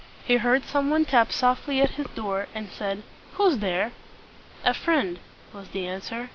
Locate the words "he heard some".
0.25-0.89